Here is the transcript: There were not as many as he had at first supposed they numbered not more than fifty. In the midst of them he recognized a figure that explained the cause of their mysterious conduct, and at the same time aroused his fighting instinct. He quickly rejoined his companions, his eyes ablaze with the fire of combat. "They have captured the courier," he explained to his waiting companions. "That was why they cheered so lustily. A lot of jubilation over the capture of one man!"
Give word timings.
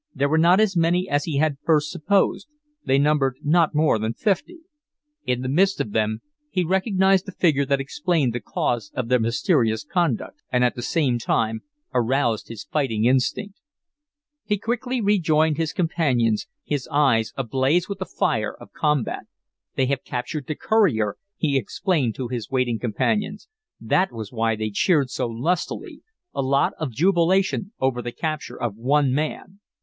There 0.15 0.29
were 0.29 0.39
not 0.39 0.59
as 0.59 0.75
many 0.75 1.07
as 1.07 1.25
he 1.25 1.37
had 1.37 1.51
at 1.51 1.57
first 1.63 1.91
supposed 1.91 2.47
they 2.83 2.97
numbered 2.97 3.35
not 3.43 3.75
more 3.75 3.99
than 3.99 4.15
fifty. 4.15 4.61
In 5.27 5.43
the 5.43 5.47
midst 5.47 5.79
of 5.79 5.91
them 5.91 6.21
he 6.49 6.63
recognized 6.63 7.29
a 7.29 7.31
figure 7.31 7.67
that 7.67 7.79
explained 7.79 8.33
the 8.33 8.39
cause 8.39 8.89
of 8.95 9.09
their 9.09 9.19
mysterious 9.19 9.83
conduct, 9.83 10.41
and 10.51 10.63
at 10.63 10.73
the 10.73 10.81
same 10.81 11.19
time 11.19 11.61
aroused 11.93 12.47
his 12.47 12.63
fighting 12.63 13.05
instinct. 13.05 13.61
He 14.43 14.57
quickly 14.57 15.01
rejoined 15.01 15.57
his 15.57 15.71
companions, 15.71 16.47
his 16.63 16.89
eyes 16.91 17.31
ablaze 17.37 17.87
with 17.87 17.99
the 17.99 18.05
fire 18.07 18.55
of 18.59 18.73
combat. 18.73 19.27
"They 19.75 19.85
have 19.85 20.03
captured 20.03 20.47
the 20.47 20.55
courier," 20.55 21.17
he 21.37 21.57
explained 21.59 22.15
to 22.15 22.27
his 22.27 22.49
waiting 22.49 22.79
companions. 22.79 23.47
"That 23.79 24.11
was 24.11 24.31
why 24.31 24.55
they 24.55 24.71
cheered 24.71 25.11
so 25.11 25.27
lustily. 25.27 26.01
A 26.33 26.41
lot 26.41 26.73
of 26.79 26.89
jubilation 26.91 27.73
over 27.79 28.01
the 28.01 28.11
capture 28.11 28.59
of 28.59 28.75
one 28.75 29.13
man!" 29.13 29.59